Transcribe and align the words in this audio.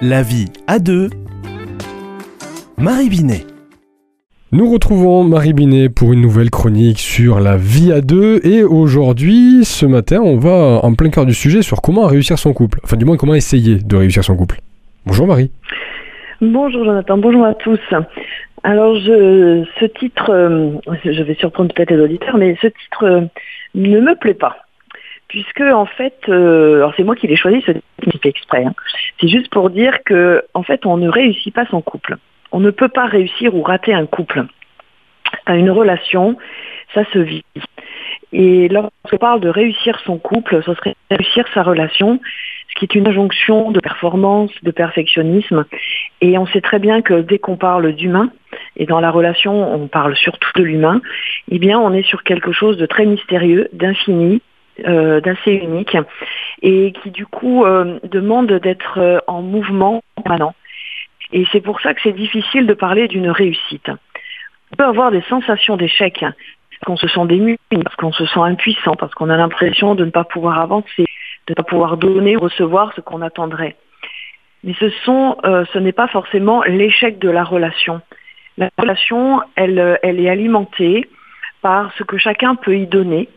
La 0.00 0.22
vie 0.22 0.46
à 0.68 0.78
deux. 0.78 1.10
Marie 2.76 3.08
Binet. 3.08 3.44
Nous 4.52 4.70
retrouvons 4.70 5.24
Marie 5.24 5.52
Binet 5.52 5.88
pour 5.88 6.12
une 6.12 6.20
nouvelle 6.20 6.50
chronique 6.50 7.00
sur 7.00 7.40
la 7.40 7.56
vie 7.56 7.92
à 7.92 8.00
deux 8.00 8.38
et 8.44 8.62
aujourd'hui, 8.62 9.64
ce 9.64 9.86
matin, 9.86 10.20
on 10.22 10.36
va 10.36 10.78
en 10.84 10.94
plein 10.94 11.10
cœur 11.10 11.26
du 11.26 11.34
sujet 11.34 11.62
sur 11.62 11.82
comment 11.82 12.06
réussir 12.06 12.38
son 12.38 12.52
couple. 12.52 12.78
Enfin, 12.84 12.96
du 12.96 13.04
moins, 13.04 13.16
comment 13.16 13.34
essayer 13.34 13.74
de 13.74 13.96
réussir 13.96 14.22
son 14.22 14.36
couple. 14.36 14.60
Bonjour 15.04 15.26
Marie. 15.26 15.50
Bonjour 16.40 16.84
Jonathan, 16.84 17.18
bonjour 17.18 17.44
à 17.44 17.54
tous. 17.54 17.80
Alors, 18.62 18.94
je, 19.00 19.64
ce 19.80 19.84
titre, 19.84 20.30
euh, 20.30 20.70
je 21.04 21.22
vais 21.24 21.34
surprendre 21.34 21.74
peut-être 21.74 21.90
les 21.90 22.00
auditeurs, 22.00 22.38
mais 22.38 22.56
ce 22.62 22.68
titre 22.68 23.04
euh, 23.04 23.20
ne 23.74 23.98
me 23.98 24.14
plaît 24.14 24.34
pas. 24.34 24.58
Puisque, 25.28 25.60
en 25.60 25.84
fait, 25.84 26.18
euh, 26.28 26.76
alors 26.76 26.94
c'est 26.96 27.04
moi 27.04 27.14
qui 27.14 27.26
l'ai 27.26 27.36
choisi, 27.36 27.62
ce 27.62 27.72
fait 27.72 28.28
exprès. 28.28 28.64
Hein. 28.64 28.74
C'est 29.20 29.28
juste 29.28 29.50
pour 29.50 29.70
dire 29.70 30.02
que, 30.04 30.42
en 30.54 30.62
fait, 30.62 30.86
on 30.86 30.96
ne 30.96 31.08
réussit 31.08 31.54
pas 31.54 31.66
son 31.66 31.82
couple. 31.82 32.16
On 32.50 32.60
ne 32.60 32.70
peut 32.70 32.88
pas 32.88 33.06
réussir 33.06 33.54
ou 33.54 33.62
rater 33.62 33.92
un 33.92 34.06
couple. 34.06 34.46
Une 35.46 35.70
relation, 35.70 36.36
ça 36.94 37.04
se 37.12 37.18
vit. 37.18 37.44
Et 38.32 38.68
lorsqu'on 38.68 39.16
parle 39.18 39.40
de 39.40 39.48
réussir 39.48 40.00
son 40.04 40.18
couple, 40.18 40.62
ce 40.64 40.74
serait 40.74 40.94
réussir 41.10 41.46
sa 41.54 41.62
relation, 41.62 42.20
ce 42.68 42.74
qui 42.78 42.84
est 42.84 42.94
une 42.94 43.08
injonction 43.08 43.70
de 43.70 43.80
performance, 43.80 44.50
de 44.62 44.70
perfectionnisme. 44.70 45.64
Et 46.20 46.36
on 46.36 46.46
sait 46.46 46.60
très 46.60 46.78
bien 46.78 47.00
que 47.00 47.20
dès 47.20 47.38
qu'on 47.38 47.56
parle 47.56 47.92
d'humain, 47.92 48.30
et 48.76 48.86
dans 48.86 49.00
la 49.00 49.10
relation 49.10 49.74
on 49.74 49.88
parle 49.88 50.14
surtout 50.16 50.50
de 50.56 50.62
l'humain, 50.62 51.00
eh 51.50 51.58
bien 51.58 51.78
on 51.78 51.92
est 51.92 52.02
sur 52.02 52.22
quelque 52.22 52.52
chose 52.52 52.76
de 52.76 52.86
très 52.86 53.06
mystérieux, 53.06 53.68
d'infini, 53.72 54.42
euh, 54.86 55.20
d'assez 55.20 55.52
unique, 55.52 55.96
et 56.62 56.92
qui 56.92 57.10
du 57.10 57.26
coup 57.26 57.64
euh, 57.64 57.98
demande 58.04 58.52
d'être 58.52 58.98
euh, 58.98 59.18
en 59.26 59.42
mouvement 59.42 60.02
permanent. 60.22 60.54
Et 61.32 61.44
c'est 61.50 61.60
pour 61.60 61.80
ça 61.80 61.94
que 61.94 62.00
c'est 62.02 62.12
difficile 62.12 62.66
de 62.66 62.74
parler 62.74 63.08
d'une 63.08 63.28
réussite. 63.28 63.88
On 63.88 64.76
peut 64.76 64.84
avoir 64.84 65.10
des 65.10 65.22
sensations 65.22 65.76
d'échec, 65.76 66.20
parce 66.20 66.84
qu'on 66.86 66.96
se 66.96 67.08
sent 67.08 67.26
démuni, 67.26 67.58
parce 67.82 67.96
qu'on 67.96 68.12
se 68.12 68.24
sent 68.26 68.40
impuissant, 68.40 68.94
parce 68.94 69.12
qu'on 69.14 69.30
a 69.30 69.36
l'impression 69.36 69.96
de 69.96 70.04
ne 70.04 70.10
pas 70.10 70.22
pouvoir 70.22 70.60
avancer, 70.60 71.06
de 71.46 71.52
ne 71.52 71.54
pas 71.54 71.64
pouvoir 71.64 71.96
donner 71.96 72.36
ou 72.36 72.40
recevoir 72.40 72.92
ce 72.94 73.00
qu'on 73.00 73.20
attendrait. 73.20 73.74
Mais 74.62 74.74
ce 74.78 74.90
sont, 75.04 75.38
ce 75.44 75.78
n'est 75.78 75.92
pas 75.92 76.08
forcément 76.08 76.62
l'échec 76.62 77.18
de 77.18 77.30
la 77.30 77.42
relation. 77.42 78.00
La 78.58 78.70
relation, 78.78 79.40
elle, 79.56 79.98
elle 80.02 80.20
est 80.20 80.28
alimentée 80.28 81.08
par 81.62 81.92
ce 81.94 82.04
que 82.04 82.18
chacun 82.18 82.54
peut 82.54 82.76
y 82.76 82.86
donner 82.86 83.28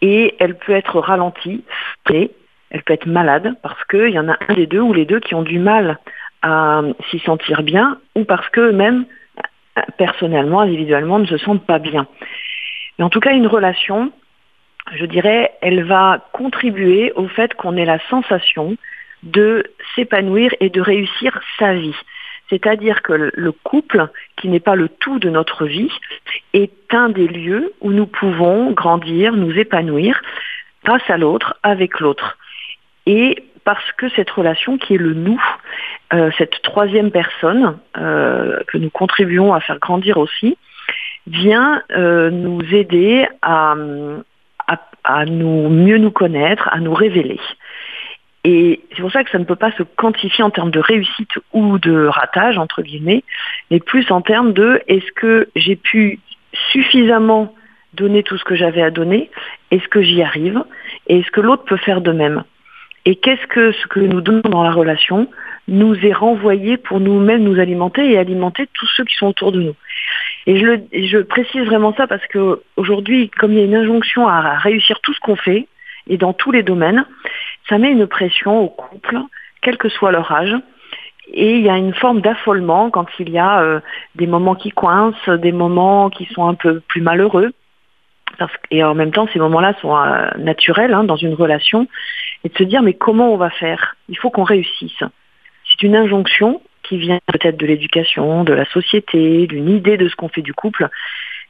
et 0.00 0.34
elle 0.38 0.56
peut 0.56 0.72
être 0.72 1.00
ralentie, 1.00 1.64
elle 2.10 2.82
peut 2.84 2.92
être 2.92 3.06
malade 3.06 3.54
parce 3.62 3.82
qu'il 3.84 4.10
y 4.10 4.18
en 4.18 4.28
a 4.28 4.36
un 4.48 4.54
des 4.54 4.66
deux 4.66 4.80
ou 4.80 4.92
les 4.92 5.04
deux 5.04 5.20
qui 5.20 5.34
ont 5.34 5.42
du 5.42 5.58
mal 5.58 5.98
à 6.42 6.82
s'y 7.10 7.18
sentir 7.20 7.62
bien 7.62 7.98
ou 8.14 8.24
parce 8.24 8.48
qu'eux-mêmes, 8.50 9.04
personnellement, 9.96 10.60
individuellement, 10.60 11.18
ne 11.18 11.26
se 11.26 11.38
sentent 11.38 11.66
pas 11.66 11.78
bien. 11.78 12.06
Mais 12.98 13.04
en 13.04 13.10
tout 13.10 13.20
cas, 13.20 13.32
une 13.32 13.46
relation, 13.46 14.12
je 14.92 15.04
dirais, 15.06 15.52
elle 15.60 15.84
va 15.84 16.24
contribuer 16.32 17.12
au 17.12 17.28
fait 17.28 17.54
qu'on 17.54 17.76
ait 17.76 17.84
la 17.84 17.98
sensation 18.08 18.76
de 19.22 19.64
s'épanouir 19.94 20.52
et 20.60 20.70
de 20.70 20.80
réussir 20.80 21.40
sa 21.58 21.74
vie. 21.74 21.94
C'est-à-dire 22.50 23.02
que 23.02 23.30
le 23.32 23.52
couple, 23.52 24.08
qui 24.36 24.48
n'est 24.48 24.60
pas 24.60 24.74
le 24.74 24.88
tout 24.88 25.18
de 25.18 25.28
notre 25.28 25.66
vie, 25.66 25.90
est 26.54 26.72
un 26.94 27.10
des 27.10 27.28
lieux 27.28 27.72
où 27.80 27.92
nous 27.92 28.06
pouvons 28.06 28.72
grandir, 28.72 29.34
nous 29.34 29.52
épanouir 29.52 30.20
grâce 30.84 31.08
à 31.08 31.18
l'autre, 31.18 31.56
avec 31.62 32.00
l'autre. 32.00 32.38
Et 33.06 33.44
parce 33.64 33.92
que 33.92 34.08
cette 34.10 34.30
relation 34.30 34.78
qui 34.78 34.94
est 34.94 34.98
le 34.98 35.12
nous, 35.12 35.42
euh, 36.14 36.30
cette 36.38 36.62
troisième 36.62 37.10
personne 37.10 37.78
euh, 37.98 38.60
que 38.66 38.78
nous 38.78 38.88
contribuons 38.88 39.52
à 39.52 39.60
faire 39.60 39.78
grandir 39.78 40.16
aussi, 40.16 40.56
vient 41.26 41.82
euh, 41.90 42.30
nous 42.30 42.62
aider 42.74 43.28
à, 43.42 43.74
à, 45.04 45.24
nous 45.26 45.68
mieux 45.68 45.98
nous 45.98 46.10
connaître, 46.10 46.68
à 46.72 46.80
nous 46.80 46.94
révéler. 46.94 47.40
Et 48.44 48.80
c'est 48.90 49.02
pour 49.02 49.10
ça 49.10 49.24
que 49.24 49.30
ça 49.30 49.38
ne 49.38 49.44
peut 49.44 49.56
pas 49.56 49.72
se 49.72 49.82
quantifier 49.82 50.44
en 50.44 50.50
termes 50.50 50.70
de 50.70 50.78
réussite 50.78 51.32
ou 51.52 51.78
de 51.78 52.06
ratage, 52.06 52.56
entre 52.56 52.82
guillemets, 52.82 53.24
mais 53.70 53.80
plus 53.80 54.10
en 54.10 54.20
termes 54.20 54.52
de 54.52 54.80
est-ce 54.86 55.10
que 55.12 55.48
j'ai 55.56 55.76
pu 55.76 56.20
suffisamment 56.72 57.54
donner 57.94 58.22
tout 58.22 58.38
ce 58.38 58.44
que 58.44 58.54
j'avais 58.54 58.82
à 58.82 58.90
donner, 58.90 59.30
est-ce 59.70 59.88
que 59.88 60.02
j'y 60.02 60.22
arrive, 60.22 60.62
et 61.08 61.18
est-ce 61.18 61.30
que 61.30 61.40
l'autre 61.40 61.64
peut 61.64 61.76
faire 61.76 62.00
de 62.00 62.12
même? 62.12 62.44
Et 63.04 63.16
qu'est-ce 63.16 63.46
que 63.46 63.72
ce 63.72 63.86
que 63.86 64.00
nous 64.00 64.20
donnons 64.20 64.48
dans 64.48 64.62
la 64.62 64.70
relation 64.70 65.28
nous 65.66 65.94
est 65.94 66.12
renvoyé 66.12 66.76
pour 66.76 67.00
nous-mêmes 67.00 67.42
nous 67.42 67.58
alimenter 67.58 68.12
et 68.12 68.18
alimenter 68.18 68.68
tous 68.72 68.88
ceux 68.96 69.04
qui 69.04 69.16
sont 69.16 69.28
autour 69.28 69.52
de 69.52 69.62
nous? 69.62 69.74
Et 70.46 70.58
je, 70.58 70.78
je 70.92 71.18
précise 71.18 71.64
vraiment 71.64 71.94
ça 71.94 72.06
parce 72.06 72.26
qu'aujourd'hui, 72.32 73.30
comme 73.30 73.52
il 73.52 73.58
y 73.58 73.62
a 73.62 73.64
une 73.64 73.74
injonction 73.74 74.28
à 74.28 74.58
réussir 74.58 75.00
tout 75.00 75.12
ce 75.12 75.20
qu'on 75.20 75.36
fait, 75.36 75.66
et 76.08 76.16
dans 76.16 76.32
tous 76.32 76.52
les 76.52 76.62
domaines, 76.62 77.04
ça 77.68 77.78
met 77.78 77.90
une 77.90 78.06
pression 78.06 78.60
au 78.60 78.68
couple, 78.68 79.18
quel 79.60 79.76
que 79.76 79.88
soit 79.88 80.12
leur 80.12 80.30
âge. 80.32 80.54
Et 81.32 81.56
il 81.56 81.62
y 81.62 81.68
a 81.68 81.76
une 81.76 81.92
forme 81.92 82.22
d'affolement 82.22 82.90
quand 82.90 83.06
il 83.18 83.30
y 83.30 83.38
a 83.38 83.60
euh, 83.60 83.80
des 84.14 84.26
moments 84.26 84.54
qui 84.54 84.70
coincent, 84.70 85.28
des 85.28 85.52
moments 85.52 86.08
qui 86.08 86.24
sont 86.26 86.46
un 86.46 86.54
peu 86.54 86.80
plus 86.80 87.02
malheureux. 87.02 87.52
Et 88.70 88.82
en 88.82 88.94
même 88.94 89.10
temps, 89.10 89.28
ces 89.32 89.38
moments-là 89.38 89.74
sont 89.80 89.96
euh, 89.96 90.28
naturels 90.38 90.94
hein, 90.94 91.04
dans 91.04 91.16
une 91.16 91.34
relation. 91.34 91.86
Et 92.44 92.48
de 92.48 92.56
se 92.56 92.62
dire, 92.62 92.82
mais 92.82 92.94
comment 92.94 93.32
on 93.32 93.36
va 93.36 93.50
faire? 93.50 93.96
Il 94.08 94.16
faut 94.16 94.30
qu'on 94.30 94.44
réussisse. 94.44 95.02
C'est 95.64 95.82
une 95.82 95.96
injonction 95.96 96.62
qui 96.82 96.96
vient 96.96 97.18
peut-être 97.26 97.58
de 97.58 97.66
l'éducation, 97.66 98.44
de 98.44 98.54
la 98.54 98.64
société, 98.66 99.46
d'une 99.46 99.68
idée 99.68 99.98
de 99.98 100.08
ce 100.08 100.16
qu'on 100.16 100.28
fait 100.28 100.40
du 100.40 100.54
couple. 100.54 100.88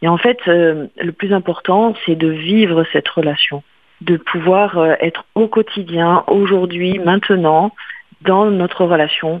Et 0.00 0.08
en 0.08 0.16
fait, 0.16 0.38
euh, 0.48 0.86
le 0.96 1.12
plus 1.12 1.34
important, 1.34 1.94
c'est 2.06 2.14
de 2.14 2.28
vivre 2.28 2.86
cette 2.92 3.08
relation 3.08 3.62
de 4.00 4.16
pouvoir 4.16 4.78
euh, 4.78 4.94
être 5.00 5.24
au 5.34 5.48
quotidien, 5.48 6.24
aujourd'hui, 6.26 6.98
maintenant, 6.98 7.72
dans 8.22 8.46
notre 8.50 8.84
relation, 8.84 9.40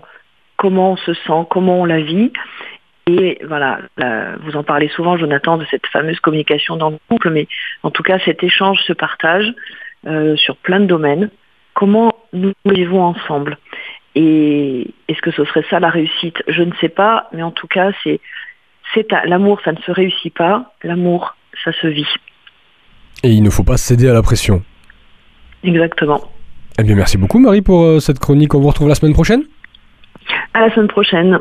comment 0.56 0.92
on 0.92 0.96
se 0.96 1.14
sent, 1.14 1.46
comment 1.50 1.80
on 1.80 1.84
la 1.84 2.00
vit. 2.00 2.32
Et 3.08 3.38
voilà, 3.46 3.78
vous 4.40 4.56
en 4.56 4.64
parlez 4.64 4.88
souvent, 4.88 5.16
Jonathan, 5.16 5.58
de 5.58 5.64
cette 5.70 5.86
fameuse 5.86 6.18
communication 6.18 6.76
dans 6.76 6.90
le 6.90 6.98
couple, 7.08 7.30
mais 7.30 7.46
en 7.84 7.92
tout 7.92 8.02
cas, 8.02 8.18
cet 8.18 8.42
échange, 8.42 8.80
ce 8.84 8.92
partage 8.92 9.54
euh, 10.06 10.34
sur 10.36 10.56
plein 10.56 10.80
de 10.80 10.86
domaines, 10.86 11.30
comment 11.74 12.14
nous 12.32 12.52
vivons 12.64 13.02
ensemble? 13.04 13.58
Et 14.16 14.92
est-ce 15.06 15.20
que 15.20 15.30
ce 15.30 15.44
serait 15.44 15.64
ça 15.70 15.78
la 15.78 15.90
réussite? 15.90 16.42
Je 16.48 16.62
ne 16.62 16.72
sais 16.80 16.88
pas, 16.88 17.28
mais 17.32 17.42
en 17.42 17.52
tout 17.52 17.68
cas, 17.68 17.92
c'est 18.02 18.20
l'amour, 19.24 19.60
ça 19.64 19.72
ne 19.72 19.78
se 19.78 19.90
réussit 19.92 20.34
pas. 20.34 20.72
L'amour, 20.82 21.36
ça 21.64 21.72
se 21.72 21.86
vit. 21.86 22.08
Et 23.26 23.32
il 23.32 23.42
ne 23.42 23.50
faut 23.50 23.64
pas 23.64 23.76
céder 23.76 24.08
à 24.08 24.12
la 24.12 24.22
pression. 24.22 24.62
Exactement. 25.64 26.20
Eh 26.78 26.84
bien, 26.84 26.94
merci 26.94 27.18
beaucoup 27.18 27.40
Marie 27.40 27.60
pour 27.60 27.82
euh, 27.82 27.98
cette 27.98 28.20
chronique. 28.20 28.54
On 28.54 28.60
vous 28.60 28.68
retrouve 28.68 28.88
la 28.88 28.94
semaine 28.94 29.14
prochaine? 29.14 29.42
À 30.54 30.60
la 30.60 30.72
semaine 30.72 30.86
prochaine. 30.86 31.40